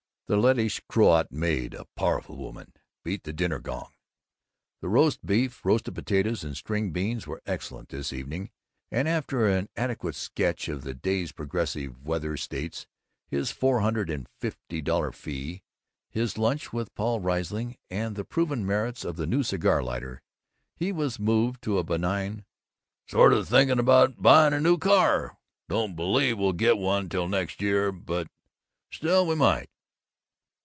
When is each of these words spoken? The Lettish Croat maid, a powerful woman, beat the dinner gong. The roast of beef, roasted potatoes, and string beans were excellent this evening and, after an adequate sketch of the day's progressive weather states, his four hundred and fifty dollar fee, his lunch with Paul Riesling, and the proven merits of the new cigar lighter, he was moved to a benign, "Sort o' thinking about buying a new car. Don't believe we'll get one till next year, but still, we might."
The 0.27 0.37
Lettish 0.37 0.81
Croat 0.87 1.29
maid, 1.29 1.73
a 1.73 1.83
powerful 1.97 2.37
woman, 2.37 2.71
beat 3.03 3.25
the 3.25 3.33
dinner 3.33 3.59
gong. 3.59 3.91
The 4.79 4.87
roast 4.87 5.17
of 5.17 5.25
beef, 5.25 5.65
roasted 5.65 5.93
potatoes, 5.93 6.45
and 6.45 6.55
string 6.55 6.91
beans 6.91 7.27
were 7.27 7.41
excellent 7.45 7.89
this 7.89 8.13
evening 8.13 8.49
and, 8.89 9.09
after 9.09 9.45
an 9.49 9.67
adequate 9.75 10.15
sketch 10.15 10.69
of 10.69 10.83
the 10.83 10.93
day's 10.93 11.33
progressive 11.33 12.01
weather 12.01 12.37
states, 12.37 12.87
his 13.27 13.51
four 13.51 13.81
hundred 13.81 14.09
and 14.09 14.29
fifty 14.39 14.79
dollar 14.81 15.11
fee, 15.11 15.63
his 16.09 16.37
lunch 16.37 16.71
with 16.71 16.95
Paul 16.95 17.19
Riesling, 17.19 17.75
and 17.89 18.15
the 18.15 18.23
proven 18.23 18.65
merits 18.65 19.03
of 19.03 19.17
the 19.17 19.27
new 19.27 19.43
cigar 19.43 19.83
lighter, 19.83 20.21
he 20.77 20.93
was 20.93 21.19
moved 21.19 21.61
to 21.63 21.77
a 21.77 21.83
benign, 21.83 22.45
"Sort 23.05 23.33
o' 23.33 23.43
thinking 23.43 23.79
about 23.79 24.21
buying 24.21 24.53
a 24.53 24.61
new 24.61 24.77
car. 24.77 25.37
Don't 25.67 25.97
believe 25.97 26.39
we'll 26.39 26.53
get 26.53 26.77
one 26.77 27.09
till 27.09 27.27
next 27.27 27.61
year, 27.61 27.91
but 27.91 28.29
still, 28.93 29.27
we 29.27 29.35
might." 29.35 29.67